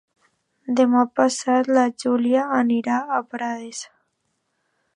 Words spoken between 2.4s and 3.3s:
anirà a